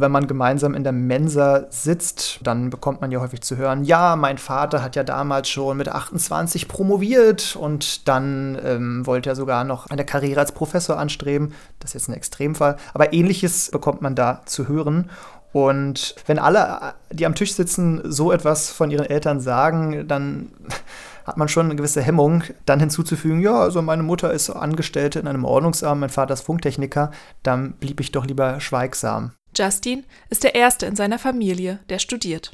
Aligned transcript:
Wenn 0.00 0.12
man 0.12 0.26
gemeinsam 0.26 0.74
in 0.74 0.84
der 0.84 0.92
Mensa 0.92 1.66
sitzt, 1.70 2.40
dann 2.42 2.70
bekommt 2.70 3.00
man 3.00 3.10
ja 3.10 3.20
häufig 3.20 3.42
zu 3.42 3.56
hören, 3.56 3.84
ja, 3.84 4.16
mein 4.16 4.38
Vater 4.38 4.82
hat 4.82 4.96
ja 4.96 5.04
damals 5.04 5.48
schon 5.48 5.76
mit 5.76 5.88
28 5.88 6.68
promoviert 6.68 7.56
und 7.56 8.08
dann 8.08 8.58
ähm, 8.64 9.06
wollte 9.06 9.30
er 9.30 9.36
sogar 9.36 9.64
noch 9.64 9.86
eine 9.90 10.04
Karriere 10.04 10.40
als 10.40 10.52
Professor 10.52 10.98
anstreben. 10.98 11.54
Das 11.80 11.90
ist 11.90 11.94
jetzt 11.94 12.08
ein 12.08 12.16
Extremfall. 12.16 12.76
Aber 12.94 13.12
ähnliches 13.12 13.70
bekommt 13.70 14.02
man 14.02 14.14
da 14.14 14.42
zu 14.46 14.68
hören. 14.68 15.10
Und 15.52 16.14
wenn 16.26 16.38
alle, 16.38 16.94
die 17.10 17.26
am 17.26 17.34
Tisch 17.34 17.54
sitzen, 17.54 18.02
so 18.04 18.32
etwas 18.32 18.70
von 18.70 18.90
ihren 18.90 19.06
Eltern 19.06 19.40
sagen, 19.40 20.06
dann 20.06 20.52
hat 21.24 21.36
man 21.36 21.48
schon 21.48 21.66
eine 21.66 21.76
gewisse 21.76 22.02
Hemmung, 22.02 22.42
dann 22.66 22.80
hinzuzufügen, 22.80 23.40
ja, 23.40 23.58
also 23.58 23.82
meine 23.82 24.02
Mutter 24.02 24.32
ist 24.32 24.50
Angestellte 24.50 25.18
in 25.18 25.26
einem 25.26 25.44
Ordnungsamt, 25.44 26.00
mein 26.00 26.10
Vater 26.10 26.34
ist 26.34 26.42
Funktechniker, 26.42 27.10
dann 27.42 27.72
blieb 27.72 28.00
ich 28.00 28.12
doch 28.12 28.26
lieber 28.26 28.60
schweigsam. 28.60 29.32
Justin 29.56 30.04
ist 30.30 30.44
der 30.44 30.54
Erste 30.54 30.86
in 30.86 30.96
seiner 30.96 31.18
Familie, 31.18 31.80
der 31.88 31.98
studiert. 31.98 32.52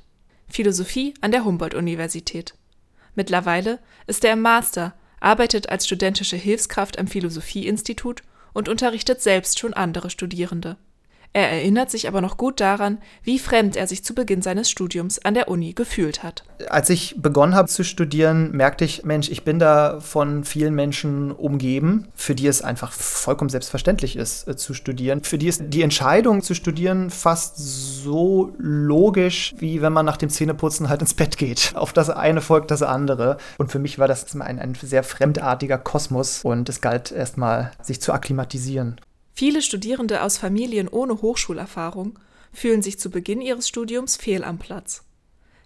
Philosophie 0.49 1.15
an 1.21 1.33
der 1.33 1.45
Humboldt-Universität. 1.45 2.55
Mittlerweile 3.15 3.79
ist 4.07 4.25
er 4.25 4.33
im 4.33 4.41
Master, 4.41 4.95
arbeitet 5.21 5.69
als 5.69 5.87
studentische 5.87 6.37
Hilfskraft 6.37 6.99
am 6.99 7.07
Philosophieinstitut 7.07 8.23
und 8.53 8.69
unterrichtet 8.69 9.21
selbst 9.21 9.59
schon 9.59 9.75
andere 9.75 10.11
Studierende. 10.11 10.77
Er 11.37 11.51
erinnert 11.51 11.91
sich 11.91 12.07
aber 12.07 12.21
noch 12.21 12.37
gut 12.37 12.61
daran, 12.61 12.99
wie 13.25 13.41
fremd 13.41 13.75
er 13.75 13.89
sich 13.89 14.05
zu 14.05 14.15
Beginn 14.15 14.41
seines 14.41 14.71
Studiums 14.71 15.19
an 15.25 15.35
der 15.35 15.49
Uni 15.49 15.73
gefühlt 15.73 16.23
hat. 16.23 16.45
Als 16.69 16.89
ich 16.91 17.17
begonnen 17.19 17.57
habe 17.57 17.69
zu 17.69 17.83
studieren, 17.83 18.53
merkte 18.53 18.85
ich, 18.85 19.03
Mensch, 19.03 19.29
ich 19.29 19.43
bin 19.43 19.59
da 19.59 19.99
von 19.99 20.45
vielen 20.45 20.77
Menschen 20.77 21.33
umgeben, 21.33 22.07
für 22.15 22.37
die 22.37 22.47
es 22.47 22.63
einfach 22.63 22.93
vollkommen 22.93 23.51
selbstverständlich 23.51 24.15
ist, 24.15 24.47
äh, 24.47 24.55
zu 24.55 24.75
studieren. 24.75 25.25
Für 25.25 25.37
die 25.37 25.49
ist 25.49 25.65
die 25.67 25.83
Entscheidung 25.83 26.41
zu 26.41 26.55
studieren 26.55 27.11
fast 27.11 27.57
so 27.57 28.55
logisch, 28.59 29.57
wie 29.59 29.83
wenn 29.83 29.93
man 29.93 30.07
nach 30.07 30.19
dem 30.19 30.31
Zähneputzen 30.31 30.89
halt 30.89 31.01
ins 31.01 31.15
Bett 31.15 31.37
geht. 31.37 31.73
Auf 31.75 31.93
das 31.93 32.11
eine 32.11 32.43
folgt 32.43 32.71
das 32.71 32.83
andere. 32.83 33.39
Und 33.59 33.73
für 33.73 33.81
mich 33.81 33.99
war 33.99 34.07
das 34.07 34.33
ein, 34.41 34.61
ein 34.61 34.77
sehr 34.81 35.03
fremdartiger 35.03 35.79
Kosmos 35.79 36.45
und 36.45 36.69
es 36.69 36.81
galt 36.81 37.11
erstmal, 37.11 37.73
sich 37.83 38.01
zu 38.01 38.13
akklimatisieren. 38.13 39.01
Viele 39.37 39.63
Studierende 39.63 40.23
aus 40.23 40.39
Familien 40.39 40.87
ohne 40.87 41.21
Hochschulerfahrung 41.21 42.17
fühlen 42.53 42.83
sich 42.83 43.01
zu 43.01 43.11
Beginn 43.11 43.41
ihres 43.41 43.67
Studiums 43.67 44.17
fehl 44.17 44.45
am 44.45 44.59
Platz. 44.59 45.03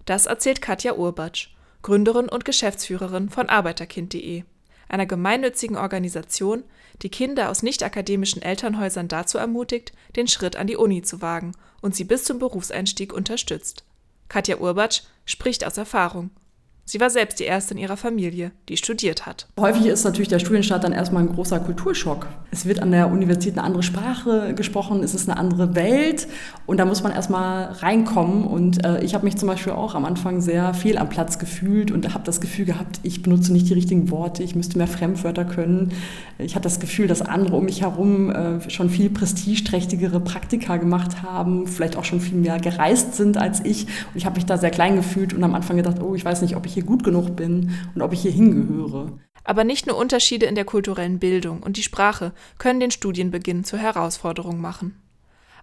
Das 0.07 0.25
erzählt 0.25 0.63
Katja 0.63 0.95
Urbatsch, 0.95 1.49
Gründerin 1.83 2.31
und 2.31 2.47
Geschäftsführerin 2.47 3.29
von 3.29 3.51
Arbeiterkind.de, 3.51 4.45
einer 4.89 5.05
gemeinnützigen 5.05 5.77
Organisation, 5.77 6.65
die 7.03 7.11
Kinder 7.11 7.51
aus 7.51 7.63
nicht-akademischen 7.63 8.41
Elternhäusern 8.41 9.07
dazu 9.07 9.37
ermutigt, 9.37 9.93
den 10.17 10.29
Schritt 10.29 10.57
an 10.57 10.67
die 10.67 10.77
Uni 10.77 11.03
zu 11.03 11.21
wagen 11.21 11.53
und 11.83 11.95
sie 11.95 12.05
bis 12.05 12.25
zum 12.25 12.39
Berufseinstieg 12.39 13.13
unterstützt. 13.13 13.85
Katja 14.31 14.57
Urbatsch 14.57 15.03
spricht 15.27 15.67
aus 15.67 15.77
Erfahrung 15.77 16.31
Sie 16.91 17.01
war 17.01 17.11
selbst 17.11 17.39
die 17.39 17.45
erste 17.45 17.75
in 17.75 17.81
ihrer 17.81 17.99
Familie, 17.99 18.51
die 18.71 18.79
studiert 18.79 19.27
hat. 19.27 19.47
Häufig 19.61 19.85
ist 19.85 20.05
natürlich 20.05 20.29
der 20.29 20.39
Studienstart 20.39 20.85
dann 20.85 20.93
erstmal 20.93 21.23
ein 21.23 21.35
großer 21.35 21.61
Kulturschock. 21.61 22.27
Es 22.51 22.65
wird 22.65 22.81
an 22.81 22.93
der 22.93 23.11
Universität 23.11 23.59
eine 23.59 23.65
andere 23.65 23.83
Sprache 23.83 24.55
gesprochen, 24.55 25.03
es 25.03 25.13
ist 25.13 25.29
eine 25.29 25.39
andere 25.39 25.75
Welt 25.75 26.29
und 26.65 26.79
da 26.79 26.87
muss 26.87 27.03
man 27.03 27.13
erstmal 27.13 27.65
reinkommen. 27.73 28.45
Und 28.45 28.87
äh, 28.87 29.05
ich 29.05 29.15
habe 29.15 29.27
mich 29.27 29.37
zum 29.37 29.49
Beispiel 29.49 29.75
auch 29.75 29.95
am 29.95 30.07
Anfang 30.07 30.41
sehr 30.41 30.73
fehl 30.73 30.97
am 30.97 31.11
Platz 31.11 31.39
gefühlt 31.39 31.91
und 31.91 32.15
habe 32.15 32.25
das 32.25 32.41
Gefühl 32.41 32.65
gehabt, 32.65 33.01
ich 33.03 33.21
benutze 33.21 33.53
nicht 33.53 33.69
die 33.69 33.75
richtigen 33.75 34.11
Worte, 34.11 34.43
ich 34.43 34.55
müsste 34.55 34.79
mehr 34.79 34.87
Fremdwörter 34.87 35.45
können. 35.45 35.93
Ich 36.39 36.55
hatte 36.55 36.63
das 36.63 36.81
Gefühl, 36.81 37.07
dass 37.07 37.21
andere 37.21 37.57
um 37.57 37.67
mich 37.67 37.83
herum 37.83 38.31
äh, 38.31 38.71
schon 38.71 38.89
viel 38.89 39.11
prestigeträchtigere 39.11 40.21
Praktika 40.21 40.79
gemacht 40.79 41.23
haben, 41.23 41.67
vielleicht 41.67 41.97
auch 41.97 42.05
schon 42.05 42.21
viel 42.21 42.39
mehr 42.39 42.59
gereist 42.59 43.15
sind 43.15 43.37
als 43.37 43.63
ich. 43.63 43.85
Und 43.85 44.17
ich 44.17 44.25
habe 44.25 44.37
mich 44.37 44.47
da 44.47 44.57
sehr 44.57 44.71
klein 44.71 44.97
gefühlt 44.97 45.35
und 45.35 45.45
am 45.45 45.55
Anfang 45.55 45.77
gedacht, 45.77 46.01
oh, 46.01 46.15
ich 46.15 46.25
weiß 46.25 46.41
nicht, 46.41 46.57
ob 46.57 46.65
ich 46.65 46.78
hier 46.79 46.87
gut 46.87 47.03
genug 47.03 47.35
bin 47.35 47.73
und 47.95 48.03
ob 48.03 48.13
ich 48.13 48.23
hier 48.23 48.31
hingehöre. 48.31 49.19
Aber 49.43 49.65
nicht 49.65 49.87
nur 49.87 49.97
Unterschiede 49.97 50.47
in 50.47 50.55
der 50.55 50.65
kulturellen 50.65 51.19
Bildung 51.19 51.63
und 51.63 51.77
die 51.77 51.83
Sprache 51.83 52.33
können 52.59 52.81
den 52.81 52.91
Studienbeginn 52.91 53.65
zur 53.65 53.79
Herausforderung 53.81 54.61
machen. 54.61 54.97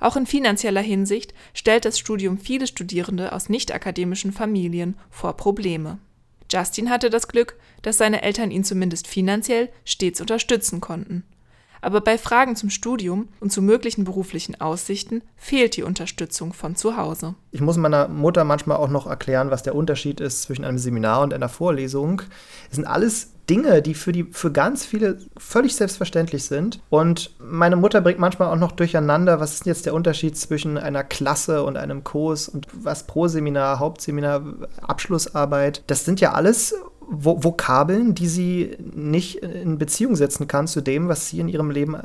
Auch 0.01 0.17
in 0.17 0.25
finanzieller 0.25 0.81
Hinsicht 0.81 1.33
stellt 1.53 1.85
das 1.85 1.97
Studium 1.97 2.37
viele 2.37 2.67
Studierende 2.67 3.31
aus 3.31 3.47
nicht-akademischen 3.47 4.33
Familien 4.33 4.95
vor 5.09 5.37
Probleme. 5.37 5.99
Justin 6.51 6.89
hatte 6.89 7.09
das 7.09 7.29
Glück, 7.29 7.55
dass 7.81 7.97
seine 7.97 8.21
Eltern 8.21 8.51
ihn 8.51 8.65
zumindest 8.65 9.07
finanziell 9.07 9.69
stets 9.85 10.19
unterstützen 10.19 10.81
konnten 10.81 11.23
aber 11.85 12.01
bei 12.01 12.17
Fragen 12.17 12.55
zum 12.55 12.71
Studium 12.71 13.29
und 13.39 13.51
zu 13.51 13.61
möglichen 13.61 14.05
beruflichen 14.05 14.59
Aussichten 14.59 15.21
fehlt 15.37 15.77
die 15.77 15.83
Unterstützung 15.83 16.51
von 16.51 16.75
zu 16.75 16.97
Hause. 16.97 17.35
Ich 17.51 17.61
muss 17.61 17.77
meiner 17.77 18.07
Mutter 18.07 18.43
manchmal 18.43 18.77
auch 18.77 18.89
noch 18.89 19.05
erklären, 19.05 19.51
was 19.51 19.61
der 19.61 19.75
Unterschied 19.75 20.19
ist 20.19 20.41
zwischen 20.41 20.65
einem 20.65 20.79
Seminar 20.79 21.21
und 21.21 21.33
einer 21.33 21.47
Vorlesung. 21.47 22.23
Es 22.69 22.77
sind 22.77 22.85
alles 22.85 23.33
Dinge, 23.49 23.81
die 23.81 23.93
für, 23.93 24.11
die 24.11 24.23
für 24.23 24.51
ganz 24.51 24.85
viele 24.85 25.19
völlig 25.37 25.75
selbstverständlich 25.75 26.45
sind. 26.45 26.79
Und 26.89 27.35
meine 27.39 27.75
Mutter 27.75 28.01
bringt 28.01 28.19
manchmal 28.19 28.47
auch 28.51 28.59
noch 28.59 28.71
durcheinander, 28.71 29.39
was 29.39 29.53
ist 29.53 29.65
jetzt 29.67 29.85
der 29.85 29.93
Unterschied 29.93 30.35
zwischen 30.37 30.77
einer 30.79 31.03
Klasse 31.03 31.63
und 31.63 31.77
einem 31.77 32.03
Kurs 32.03 32.49
und 32.49 32.67
was 32.73 33.05
pro 33.05 33.27
Seminar, 33.27 33.79
Hauptseminar, 33.79 34.41
Abschlussarbeit. 34.81 35.83
Das 35.87 36.05
sind 36.05 36.19
ja 36.19 36.33
alles 36.33 36.75
Vokabeln, 37.07 38.15
die 38.15 38.27
sie 38.27 38.77
nicht 38.93 39.37
in 39.37 39.77
Beziehung 39.77 40.15
setzen 40.15 40.47
kann 40.47 40.67
zu 40.67 40.81
dem, 40.81 41.07
was 41.07 41.29
sie 41.29 41.39
in 41.39 41.47
ihrem 41.47 41.71
Leben 41.71 41.97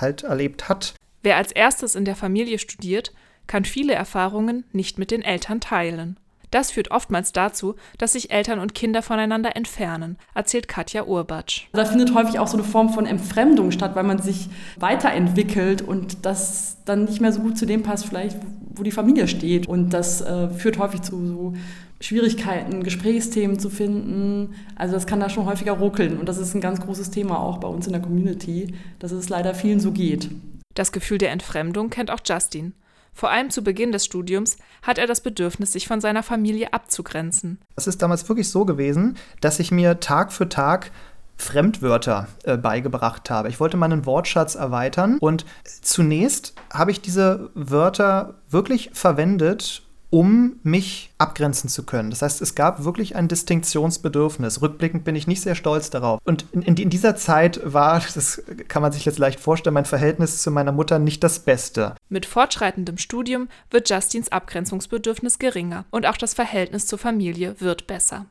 halt 0.00 0.22
erlebt 0.22 0.68
hat. 0.68 0.94
Wer 1.22 1.36
als 1.36 1.52
erstes 1.52 1.94
in 1.94 2.04
der 2.04 2.16
Familie 2.16 2.58
studiert, 2.58 3.12
kann 3.46 3.64
viele 3.64 3.94
Erfahrungen 3.94 4.64
nicht 4.72 4.98
mit 4.98 5.10
den 5.10 5.22
Eltern 5.22 5.60
teilen. 5.60 6.18
Das 6.50 6.70
führt 6.70 6.90
oftmals 6.90 7.32
dazu, 7.32 7.74
dass 7.98 8.12
sich 8.12 8.30
Eltern 8.30 8.60
und 8.60 8.74
Kinder 8.74 9.02
voneinander 9.02 9.56
entfernen, 9.56 10.16
erzählt 10.34 10.68
Katja 10.68 11.04
Urbatsch. 11.04 11.66
Da 11.72 11.84
findet 11.84 12.14
häufig 12.14 12.38
auch 12.38 12.46
so 12.46 12.56
eine 12.56 12.64
Form 12.64 12.90
von 12.90 13.06
Entfremdung 13.06 13.72
statt, 13.72 13.94
weil 13.94 14.04
man 14.04 14.22
sich 14.22 14.48
weiterentwickelt 14.78 15.82
und 15.82 16.24
das 16.24 16.78
dann 16.84 17.04
nicht 17.04 17.20
mehr 17.20 17.32
so 17.32 17.40
gut 17.40 17.58
zu 17.58 17.66
dem 17.66 17.82
passt, 17.82 18.06
vielleicht, 18.06 18.38
wo 18.74 18.82
die 18.82 18.92
Familie 18.92 19.26
steht. 19.26 19.66
Und 19.66 19.90
das 19.90 20.20
äh, 20.20 20.48
führt 20.48 20.78
häufig 20.78 21.02
zu 21.02 21.26
so 21.26 21.54
Schwierigkeiten, 22.00 22.82
Gesprächsthemen 22.82 23.58
zu 23.58 23.70
finden. 23.70 24.54
Also 24.74 24.94
das 24.94 25.06
kann 25.06 25.20
da 25.20 25.28
schon 25.28 25.46
häufiger 25.46 25.72
ruckeln. 25.72 26.18
Und 26.18 26.28
das 26.28 26.38
ist 26.38 26.54
ein 26.54 26.60
ganz 26.60 26.80
großes 26.80 27.10
Thema 27.10 27.38
auch 27.40 27.58
bei 27.58 27.68
uns 27.68 27.86
in 27.86 27.92
der 27.92 28.02
Community, 28.02 28.74
dass 28.98 29.12
es 29.12 29.28
leider 29.28 29.54
vielen 29.54 29.80
so 29.80 29.92
geht. 29.92 30.30
Das 30.74 30.92
Gefühl 30.92 31.18
der 31.18 31.30
Entfremdung 31.30 31.88
kennt 31.90 32.10
auch 32.10 32.20
Justin. 32.24 32.74
Vor 33.14 33.30
allem 33.30 33.48
zu 33.48 33.64
Beginn 33.64 33.92
des 33.92 34.04
Studiums 34.04 34.58
hat 34.82 34.98
er 34.98 35.06
das 35.06 35.22
Bedürfnis, 35.22 35.72
sich 35.72 35.88
von 35.88 36.02
seiner 36.02 36.22
Familie 36.22 36.74
abzugrenzen. 36.74 37.58
Es 37.74 37.86
ist 37.86 38.02
damals 38.02 38.28
wirklich 38.28 38.50
so 38.50 38.66
gewesen, 38.66 39.16
dass 39.40 39.58
ich 39.58 39.70
mir 39.70 40.00
Tag 40.00 40.34
für 40.34 40.50
Tag 40.50 40.90
Fremdwörter 41.38 42.28
äh, 42.44 42.58
beigebracht 42.58 43.30
habe. 43.30 43.48
Ich 43.48 43.58
wollte 43.58 43.78
meinen 43.78 44.04
Wortschatz 44.04 44.54
erweitern 44.54 45.16
und 45.18 45.46
zunächst 45.64 46.54
habe 46.70 46.90
ich 46.90 47.00
diese 47.00 47.50
Wörter 47.54 48.34
wirklich 48.50 48.90
verwendet, 48.92 49.82
um 50.10 50.56
mich 50.62 51.10
abgrenzen 51.18 51.68
zu 51.68 51.84
können. 51.84 52.10
Das 52.10 52.22
heißt, 52.22 52.40
es 52.40 52.54
gab 52.54 52.84
wirklich 52.84 53.16
ein 53.16 53.28
Distinktionsbedürfnis. 53.28 54.62
Rückblickend 54.62 55.04
bin 55.04 55.16
ich 55.16 55.26
nicht 55.26 55.40
sehr 55.40 55.54
stolz 55.54 55.90
darauf. 55.90 56.20
Und 56.24 56.46
in, 56.52 56.62
in, 56.62 56.90
dieser 56.90 57.16
Zeit 57.16 57.60
war, 57.64 58.00
das 58.14 58.42
kann 58.68 58.82
man 58.82 58.92
sich 58.92 59.04
jetzt 59.04 59.18
leicht 59.18 59.40
vorstellen, 59.40 59.74
mein 59.74 59.84
Verhältnis 59.84 60.42
zu 60.42 60.50
meiner 60.50 60.72
Mutter 60.72 60.98
nicht 60.98 61.24
das 61.24 61.40
Beste. 61.40 61.94
Mit 62.08 62.26
fortschreitendem 62.26 62.98
Studium 62.98 63.48
wird 63.70 63.90
Justins 63.90 64.30
Abgrenzungsbedürfnis 64.30 65.38
geringer 65.38 65.84
und 65.90 66.06
auch 66.06 66.16
das 66.16 66.34
Verhältnis 66.34 66.86
zur 66.86 66.98
Familie 66.98 67.60
wird 67.60 67.86
besser. 67.86 68.26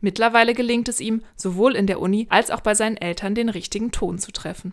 Mittlerweile 0.00 0.54
gelingt 0.54 0.88
es 0.88 1.00
ihm, 1.00 1.22
sowohl 1.36 1.74
in 1.74 1.86
der 1.86 2.00
Uni 2.00 2.26
als 2.30 2.50
auch 2.50 2.60
bei 2.60 2.74
seinen 2.74 2.96
Eltern 2.96 3.34
den 3.34 3.48
richtigen 3.48 3.90
Ton 3.90 4.18
zu 4.18 4.32
treffen. 4.32 4.72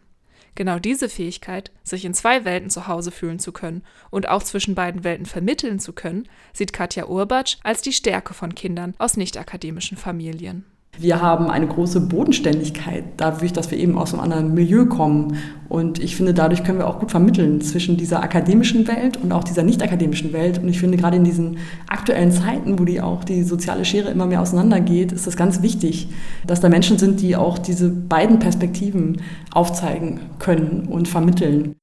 Genau 0.56 0.80
diese 0.80 1.10
Fähigkeit, 1.10 1.72
sich 1.84 2.06
in 2.06 2.14
zwei 2.14 2.46
Welten 2.46 2.70
zu 2.70 2.88
Hause 2.88 3.12
fühlen 3.12 3.40
zu 3.40 3.52
können 3.52 3.84
und 4.10 4.30
auch 4.30 4.42
zwischen 4.42 4.74
beiden 4.74 5.04
Welten 5.04 5.26
vermitteln 5.26 5.80
zu 5.80 5.92
können, 5.92 6.28
sieht 6.54 6.72
Katja 6.72 7.08
Urbatsch 7.08 7.58
als 7.64 7.82
die 7.82 7.94
Stärke 7.94 8.34
von 8.34 8.56
Kindern 8.56 8.96
aus 8.98 9.18
nicht-akademischen 9.18 9.98
Familien. 9.98 10.66
Wir 10.98 11.22
haben 11.22 11.50
eine 11.50 11.68
große 11.68 12.02
Bodenständigkeit, 12.02 13.04
dadurch, 13.18 13.54
dass 13.54 13.72
wir 13.72 13.78
eben 13.78 13.98
aus 13.98 14.14
einem 14.14 14.24
anderen 14.24 14.54
Milieu 14.54 14.86
kommen. 14.86 15.38
Und 15.68 16.00
ich 16.00 16.16
finde, 16.16 16.34
dadurch 16.34 16.64
können 16.64 16.78
wir 16.78 16.88
auch 16.88 17.00
gut 17.00 17.12
vermitteln 17.12 17.60
zwischen 17.62 17.98
dieser 17.98 18.22
akademischen 18.24 18.88
Welt 18.88 19.18
und 19.18 19.32
auch 19.32 19.44
dieser 19.44 19.64
nicht 19.64 19.82
akademischen 19.82 20.32
Welt. 20.32 20.60
Und 20.60 20.70
ich 20.70 20.80
finde, 20.80 20.98
gerade 20.98 21.18
in 21.18 21.24
diesen 21.24 21.58
aktuellen 21.88 22.32
Zeiten, 22.32 22.80
wo 22.80 22.86
die 22.86 23.02
auch 23.02 23.24
die 23.24 23.44
soziale 23.44 23.84
Schere 23.84 24.10
immer 24.10 24.26
mehr 24.26 24.42
auseinandergeht, 24.42 25.12
ist 25.12 25.28
es 25.28 25.36
ganz 25.36 25.62
wichtig, 25.62 26.08
dass 26.46 26.62
da 26.62 26.70
Menschen 26.70 26.98
sind, 26.98 27.20
die 27.20 27.36
auch 27.36 27.58
diese 27.58 27.90
beiden 27.90 28.40
Perspektiven 28.40 29.22
aufzeigen 29.52 30.20
können 30.40 30.88
und 30.90 31.08
vermitteln. 31.08 31.74